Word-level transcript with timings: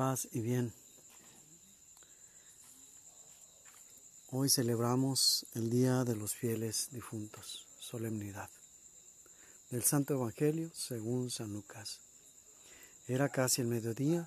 paz 0.00 0.28
y 0.32 0.40
bien. 0.40 0.72
Hoy 4.30 4.48
celebramos 4.48 5.44
el 5.52 5.68
Día 5.68 6.04
de 6.04 6.16
los 6.16 6.34
Fieles 6.34 6.88
Difuntos, 6.90 7.66
solemnidad, 7.78 8.48
del 9.68 9.82
Santo 9.82 10.14
Evangelio 10.14 10.70
según 10.72 11.28
San 11.28 11.52
Lucas. 11.52 12.00
Era 13.08 13.28
casi 13.28 13.60
el 13.60 13.66
mediodía 13.66 14.26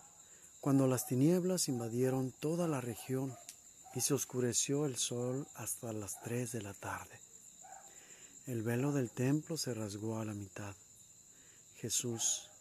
cuando 0.62 0.86
las 0.86 1.08
tinieblas 1.08 1.68
invadieron 1.68 2.32
toda 2.40 2.68
la 2.68 2.80
región 2.80 3.36
y 3.96 4.02
se 4.02 4.14
oscureció 4.14 4.86
el 4.86 4.98
sol 4.98 5.48
hasta 5.56 5.92
las 5.92 6.22
tres 6.22 6.52
de 6.52 6.62
la 6.62 6.76
tarde. 6.76 7.20
El 8.46 8.62
velo 8.62 8.92
del 8.92 9.10
templo 9.10 9.58
se 9.58 9.74
rasgó 9.74 10.20
a 10.20 10.26
la 10.26 10.36
mitad. 10.36 10.76
Jesús, 11.78 12.52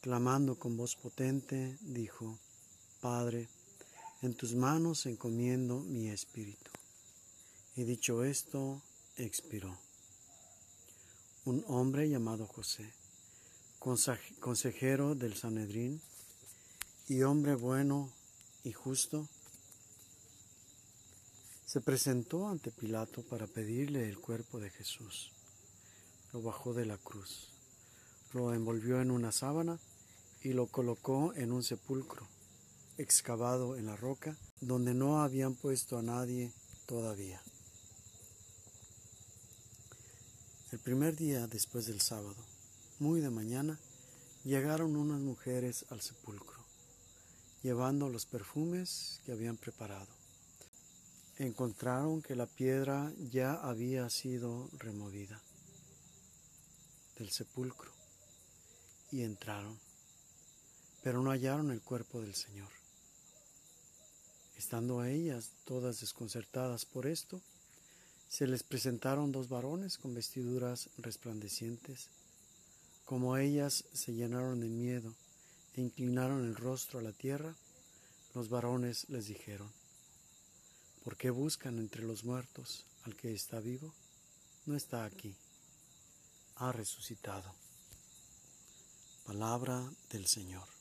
clamando 0.00 0.58
con 0.58 0.78
voz 0.78 0.96
potente, 0.96 1.76
dijo, 1.82 2.38
Padre, 3.00 3.48
en 4.22 4.34
tus 4.34 4.54
manos 4.54 5.06
encomiendo 5.06 5.80
mi 5.80 6.08
espíritu. 6.08 6.70
Y 7.76 7.84
dicho 7.84 8.24
esto, 8.24 8.82
expiró. 9.16 9.76
Un 11.44 11.62
hombre 11.68 12.08
llamado 12.08 12.46
José, 12.46 12.90
consejero 13.78 15.14
del 15.14 15.36
Sanedrín, 15.36 16.00
y 17.08 17.22
hombre 17.22 17.54
bueno 17.54 18.10
y 18.64 18.72
justo, 18.72 19.28
se 21.66 21.80
presentó 21.80 22.48
ante 22.48 22.70
Pilato 22.70 23.22
para 23.22 23.46
pedirle 23.46 24.08
el 24.08 24.18
cuerpo 24.18 24.58
de 24.58 24.70
Jesús. 24.70 25.30
Lo 26.32 26.42
bajó 26.42 26.72
de 26.72 26.86
la 26.86 26.96
cruz, 26.96 27.52
lo 28.32 28.52
envolvió 28.54 29.00
en 29.00 29.10
una 29.10 29.30
sábana 29.30 29.78
y 30.42 30.52
lo 30.52 30.66
colocó 30.66 31.32
en 31.34 31.52
un 31.52 31.62
sepulcro 31.62 32.26
excavado 32.98 33.76
en 33.76 33.86
la 33.86 33.96
roca 33.96 34.36
donde 34.60 34.94
no 34.94 35.22
habían 35.22 35.54
puesto 35.54 35.98
a 35.98 36.02
nadie 36.02 36.52
todavía. 36.86 37.40
El 40.72 40.78
primer 40.78 41.16
día 41.16 41.46
después 41.46 41.86
del 41.86 42.00
sábado, 42.00 42.36
muy 42.98 43.20
de 43.20 43.30
mañana, 43.30 43.78
llegaron 44.44 44.96
unas 44.96 45.20
mujeres 45.20 45.84
al 45.90 46.00
sepulcro, 46.00 46.58
llevando 47.62 48.08
los 48.08 48.26
perfumes 48.26 49.20
que 49.24 49.32
habían 49.32 49.56
preparado. 49.56 50.08
Encontraron 51.38 52.22
que 52.22 52.34
la 52.34 52.46
piedra 52.46 53.12
ya 53.30 53.54
había 53.54 54.08
sido 54.10 54.68
removida 54.78 55.40
del 57.18 57.30
sepulcro 57.30 57.90
y 59.10 59.22
entraron, 59.22 59.78
pero 61.02 61.22
no 61.22 61.30
hallaron 61.30 61.70
el 61.70 61.80
cuerpo 61.80 62.20
del 62.20 62.34
Señor. 62.34 62.75
Estando 64.56 65.04
ellas 65.04 65.50
todas 65.64 66.00
desconcertadas 66.00 66.84
por 66.86 67.06
esto, 67.06 67.40
se 68.28 68.46
les 68.46 68.62
presentaron 68.62 69.32
dos 69.32 69.48
varones 69.48 69.98
con 69.98 70.14
vestiduras 70.14 70.88
resplandecientes. 70.98 72.08
Como 73.04 73.36
ellas 73.36 73.84
se 73.92 74.14
llenaron 74.14 74.60
de 74.60 74.68
miedo 74.68 75.14
e 75.74 75.80
inclinaron 75.80 76.44
el 76.44 76.56
rostro 76.56 76.98
a 76.98 77.02
la 77.02 77.12
tierra, 77.12 77.54
los 78.34 78.48
varones 78.48 79.08
les 79.08 79.26
dijeron, 79.28 79.70
¿por 81.04 81.16
qué 81.16 81.30
buscan 81.30 81.78
entre 81.78 82.02
los 82.02 82.24
muertos 82.24 82.84
al 83.04 83.14
que 83.14 83.32
está 83.32 83.60
vivo? 83.60 83.92
No 84.66 84.74
está 84.76 85.04
aquí, 85.04 85.34
ha 86.56 86.72
resucitado. 86.72 87.54
Palabra 89.24 89.88
del 90.10 90.26
Señor. 90.26 90.75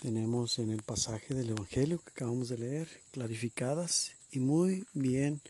Tenemos 0.00 0.58
en 0.58 0.70
el 0.70 0.82
pasaje 0.82 1.34
del 1.34 1.50
Evangelio 1.50 2.02
que 2.02 2.08
acabamos 2.08 2.48
de 2.48 2.56
leer 2.56 2.88
clarificadas 3.12 4.12
y 4.30 4.38
muy 4.40 4.86
bien 4.94 5.42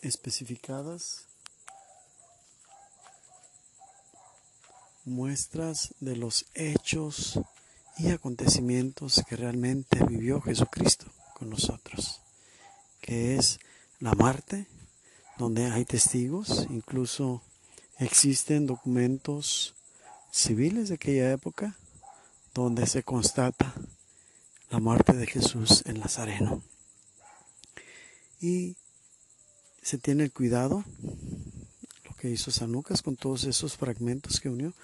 especificadas 0.00 1.26
muestras 5.04 5.94
de 6.00 6.16
los 6.16 6.46
hechos 6.54 7.38
y 7.98 8.12
acontecimientos 8.12 9.22
que 9.28 9.36
realmente 9.36 10.02
vivió 10.06 10.40
Jesucristo 10.40 11.04
con 11.34 11.50
nosotros, 11.50 12.22
que 13.02 13.36
es 13.36 13.60
la 14.00 14.14
muerte, 14.14 14.66
donde 15.36 15.66
hay 15.66 15.84
testigos, 15.84 16.66
incluso 16.70 17.42
Existen 17.98 18.66
documentos 18.66 19.74
civiles 20.30 20.90
de 20.90 20.96
aquella 20.96 21.32
época 21.32 21.78
donde 22.52 22.86
se 22.86 23.02
constata 23.02 23.72
la 24.68 24.80
muerte 24.80 25.14
de 25.14 25.26
Jesús 25.26 25.82
en 25.86 26.00
Nazareno. 26.00 26.62
Y 28.38 28.76
se 29.80 29.96
tiene 29.96 30.24
el 30.24 30.32
cuidado, 30.32 30.84
lo 32.04 32.14
que 32.16 32.28
hizo 32.28 32.50
San 32.50 32.70
Lucas 32.70 33.00
con 33.00 33.16
todos 33.16 33.44
esos 33.44 33.78
fragmentos 33.78 34.40
que 34.40 34.50
unió 34.50 34.74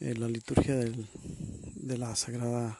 en 0.00 0.20
la 0.20 0.28
liturgia 0.28 0.76
de 0.76 1.98
la 1.98 2.14
Sagrada 2.14 2.78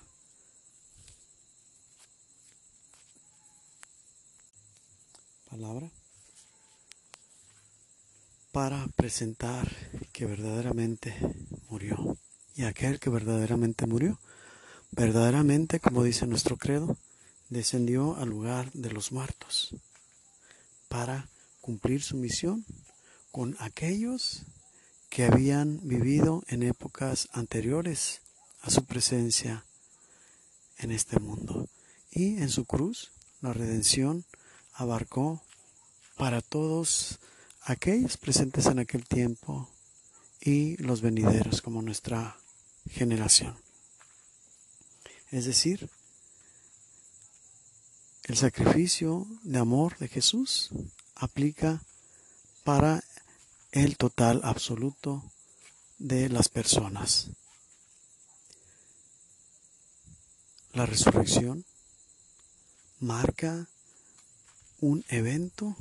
Palabra 5.48 5.90
para 8.58 8.88
presentar 8.96 9.70
que 10.10 10.26
verdaderamente 10.26 11.14
murió. 11.68 12.18
Y 12.56 12.64
aquel 12.64 12.98
que 12.98 13.08
verdaderamente 13.08 13.86
murió, 13.86 14.18
verdaderamente, 14.90 15.78
como 15.78 16.02
dice 16.02 16.26
nuestro 16.26 16.56
credo, 16.56 16.96
descendió 17.50 18.16
al 18.16 18.30
lugar 18.30 18.72
de 18.72 18.90
los 18.90 19.12
muertos 19.12 19.76
para 20.88 21.28
cumplir 21.60 22.02
su 22.02 22.16
misión 22.16 22.66
con 23.30 23.56
aquellos 23.60 24.42
que 25.08 25.24
habían 25.24 25.78
vivido 25.86 26.42
en 26.48 26.64
épocas 26.64 27.28
anteriores 27.30 28.22
a 28.62 28.70
su 28.70 28.84
presencia 28.84 29.64
en 30.78 30.90
este 30.90 31.20
mundo. 31.20 31.68
Y 32.10 32.38
en 32.38 32.48
su 32.48 32.64
cruz, 32.64 33.12
la 33.40 33.52
redención 33.52 34.24
abarcó 34.74 35.44
para 36.16 36.40
todos 36.40 37.20
aquellos 37.68 38.16
presentes 38.16 38.64
en 38.64 38.78
aquel 38.78 39.06
tiempo 39.06 39.68
y 40.40 40.78
los 40.78 41.02
venideros 41.02 41.60
como 41.60 41.82
nuestra 41.82 42.38
generación. 42.88 43.54
Es 45.30 45.44
decir, 45.44 45.90
el 48.24 48.38
sacrificio 48.38 49.26
de 49.42 49.58
amor 49.58 49.98
de 49.98 50.08
Jesús 50.08 50.70
aplica 51.14 51.82
para 52.64 53.04
el 53.72 53.98
total 53.98 54.40
absoluto 54.44 55.22
de 55.98 56.30
las 56.30 56.48
personas. 56.48 57.28
La 60.72 60.86
resurrección 60.86 61.66
marca 62.98 63.68
un 64.80 65.04
evento 65.10 65.76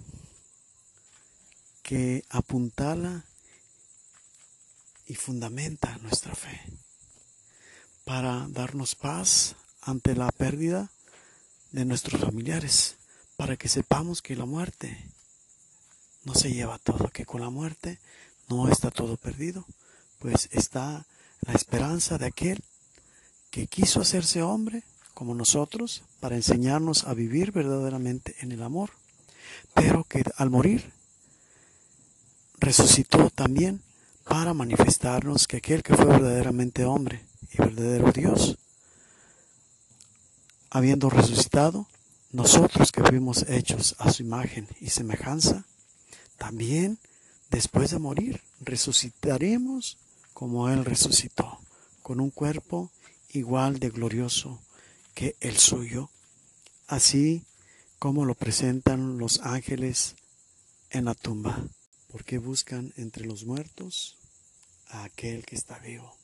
que 1.88 2.25
apuntala 2.28 3.24
y 5.06 5.16
fundamenta 5.16 5.98
nuestra 6.00 6.36
fe 6.36 6.60
para 8.04 8.45
darnos 8.50 8.95
paz 8.95 9.56
ante 9.81 10.13
la 10.13 10.30
pérdida 10.34 10.92
de 11.72 11.86
nuestros 11.86 12.19
familiares, 12.19 12.98
para 13.38 13.56
que 13.56 13.69
sepamos 13.69 14.22
que 14.22 14.36
la 14.36 14.44
muerte 14.44 14.98
no 16.25 16.36
se 16.36 16.51
lleva 16.51 16.78
todo, 16.78 17.07
que 17.07 17.25
con 17.25 17.39
la 17.39 17.50
muerte 17.50 18.00
no 18.50 18.68
está 18.68 18.92
todo 18.92 19.16
perdido, 19.16 19.66
pues 20.19 20.50
está 20.51 21.06
la 21.39 21.54
esperanza 21.54 22.18
de 22.18 22.25
aquel 22.25 22.62
que 23.50 23.68
quiso 23.68 24.01
hacerse 24.01 24.42
hombre 24.42 24.84
como 25.13 25.34
nosotros 25.36 26.04
para 26.19 26.36
enseñarnos 26.36 27.06
a 27.06 27.13
vivir 27.13 27.54
verdaderamente 27.54 28.36
en 28.42 28.51
el 28.51 28.62
amor, 28.62 28.89
pero 29.74 30.04
que 30.04 30.25
al 30.36 30.50
morir 30.50 30.97
resucitó 32.57 33.30
también 33.30 33.81
para 34.24 34.54
manifestarnos 34.54 35.48
que 35.48 35.57
aquel 35.57 35.83
que 35.83 35.95
fue 35.95 36.06
verdaderamente 36.06 36.86
hombre 36.86 37.25
y 37.51 37.57
verdadero 37.57 38.12
Dios, 38.12 38.57
habiendo 40.69 41.09
resucitado, 41.09 41.88
nosotros 42.31 42.92
que 42.92 43.04
fuimos 43.04 43.48
hechos 43.48 43.95
a 44.00 44.12
su 44.12 44.24
imagen 44.24 44.68
y 44.81 44.89
semejanza, 44.89 45.63
también 46.38 47.00
después 47.50 47.92
de 47.92 48.00
morir 48.00 48.42
resucitaremos 48.60 49.98
como 50.33 50.69
Él 50.69 50.83
resucitó, 50.83 51.60
con 52.03 52.19
un 52.19 52.30
cuerpo 52.30 52.92
igual 53.30 53.80
de 53.80 53.89
glorioso 53.89 54.60
que 55.13 55.36
el 55.39 55.57
suyo, 55.57 56.10
así 56.88 57.44
como 57.98 58.25
lo 58.25 58.36
presentan 58.36 59.18
los 59.18 59.39
ángeles 59.39 60.15
en 60.89 61.06
la 61.06 61.15
tumba, 61.15 61.63
porque 62.07 62.38
buscan 62.38 62.94
entre 62.98 63.25
los 63.25 63.45
muertos 63.45 64.18
a 64.88 65.04
aquel 65.04 65.45
que 65.45 65.56
está 65.56 65.80
vivo. 65.80 66.18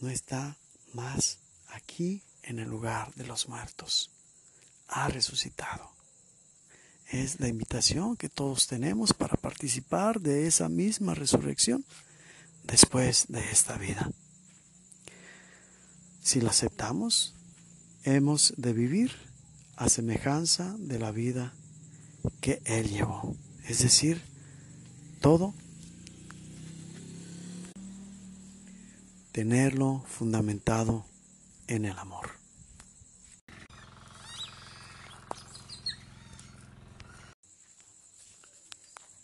No 0.00 0.08
está 0.08 0.56
más 0.92 1.38
aquí 1.68 2.22
en 2.42 2.58
el 2.58 2.68
lugar 2.68 3.14
de 3.14 3.26
los 3.26 3.48
muertos. 3.48 4.10
Ha 4.88 5.08
resucitado. 5.08 5.90
Es 7.08 7.40
la 7.40 7.48
invitación 7.48 8.16
que 8.16 8.28
todos 8.28 8.66
tenemos 8.66 9.12
para 9.12 9.36
participar 9.36 10.20
de 10.20 10.46
esa 10.46 10.68
misma 10.68 11.14
resurrección 11.14 11.84
después 12.64 13.26
de 13.28 13.50
esta 13.50 13.76
vida. 13.76 14.10
Si 16.22 16.40
la 16.40 16.50
aceptamos, 16.50 17.34
hemos 18.04 18.54
de 18.56 18.72
vivir 18.72 19.12
a 19.76 19.88
semejanza 19.88 20.76
de 20.78 20.98
la 20.98 21.10
vida 21.10 21.54
que 22.40 22.62
Él 22.64 22.90
llevó. 22.90 23.34
Es 23.70 23.78
decir, 23.78 24.20
todo 25.20 25.54
tenerlo 29.30 30.04
fundamentado 30.08 31.06
en 31.68 31.84
el 31.84 31.96
amor. 31.96 32.32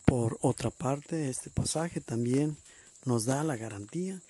Por 0.05 0.39
otra 0.41 0.71
parte, 0.71 1.29
este 1.29 1.51
pasaje 1.51 2.01
también 2.01 2.57
nos 3.05 3.25
da 3.25 3.43
la 3.43 3.57
garantía 3.57 4.23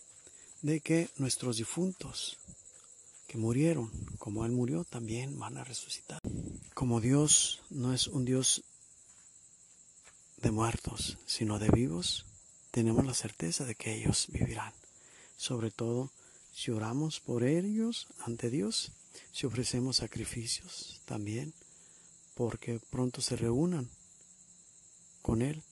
de 0.63 0.81
que 0.81 1.11
nuestros 1.19 1.59
difuntos 1.59 2.39
que 3.27 3.37
murieron, 3.37 3.91
como 4.19 4.47
Él 4.47 4.53
murió, 4.53 4.85
también 4.85 5.39
van 5.39 5.59
a 5.59 5.65
resucitar. 5.65 6.23
Como 6.73 7.03
Dios 7.03 7.61
no 7.69 7.93
es 7.93 8.07
un 8.07 8.25
Dios 8.25 8.63
de 10.43 10.51
muertos, 10.51 11.19
sino 11.27 11.59
de 11.59 11.71
vivos, 11.71 12.27
tenemos 12.71 13.05
la 13.07 13.15
certeza 13.15 13.65
de 13.65 13.75
que 13.75 13.95
ellos 13.95 14.27
vivirán. 14.31 14.73
Sobre 15.37 15.71
todo 15.71 16.11
si 16.53 16.71
oramos 16.71 17.21
por 17.21 17.45
ellos 17.45 18.07
ante 18.21 18.51
Dios, 18.51 18.93
si 19.33 19.47
ofrecemos 19.47 19.97
sacrificios 19.97 21.01
también, 21.05 21.55
porque 22.35 22.81
pronto 22.91 23.21
se 23.21 23.37
reúnan 23.37 23.89
con 25.23 25.43
Él. 25.43 25.63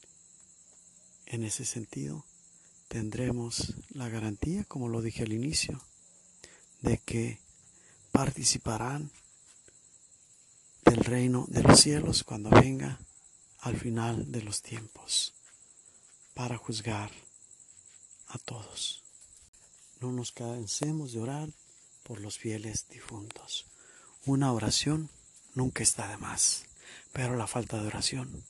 En 1.27 1.43
ese 1.43 1.65
sentido, 1.65 2.25
tendremos 2.89 3.75
la 3.91 4.09
garantía, 4.09 4.65
como 4.65 4.89
lo 4.89 5.03
dije 5.03 5.23
al 5.23 5.33
inicio, 5.33 5.83
de 6.81 6.99
que 6.99 7.39
participarán 8.13 9.11
del 10.85 11.05
reino 11.05 11.47
de 11.49 11.63
los 11.63 11.81
cielos 11.81 12.25
cuando 12.25 12.51
venga 12.51 13.01
al 13.65 13.79
final 13.79 14.31
de 14.31 14.43
los 14.43 14.61
tiempos 14.61 15.33
para 16.35 16.59
juzgar 16.59 17.11
a 18.29 18.37
todos. 18.37 19.03
No 20.01 20.13
nos 20.13 20.33
cansemos 20.33 21.13
de 21.13 21.21
orar 21.21 21.49
por 22.03 22.21
los 22.21 22.37
fieles 22.37 22.87
difuntos. 22.91 23.65
Una 24.27 24.53
oración 24.53 25.09
nunca 25.55 25.83
está 25.83 26.09
de 26.09 26.19
más, 26.19 26.67
pero 27.15 27.37
la 27.37 27.47
falta 27.47 27.81
de 27.81 27.87
oración 27.87 28.45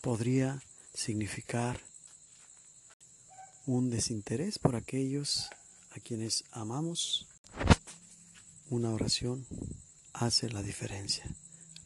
podría 0.00 0.62
significar 0.94 1.82
un 3.66 3.90
desinterés 3.90 4.58
por 4.58 4.76
aquellos 4.76 5.50
a 5.90 6.00
quienes 6.00 6.44
amamos. 6.52 7.28
Una 8.70 8.94
oración 8.94 9.46
hace 10.14 10.48
la 10.48 10.62
diferencia. 10.62 11.26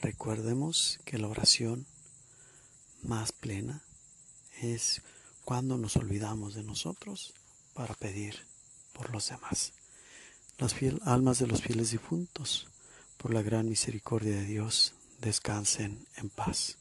Recordemos 0.01 1.01
que 1.05 1.19
la 1.19 1.27
oración 1.27 1.87
más 3.03 3.33
plena 3.33 3.83
es 4.61 5.03
cuando 5.45 5.77
nos 5.77 5.97
olvidamos 5.97 6.55
de 6.55 6.63
nosotros 6.63 7.35
para 7.75 7.95
pedir 7.95 8.47
por 8.93 9.11
los 9.11 9.29
demás. 9.29 9.73
Las 10.59 10.75
almas 11.05 11.39
de 11.39 11.47
los 11.47 11.63
fieles 11.63 11.91
difuntos, 11.91 12.69
por 13.17 13.33
la 13.33 13.43
gran 13.43 13.69
misericordia 13.69 14.37
de 14.37 14.45
Dios, 14.45 14.95
descansen 15.21 16.07
en 16.17 16.31
paz. 16.31 16.79